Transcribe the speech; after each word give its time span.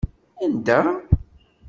Anda? 0.45 0.79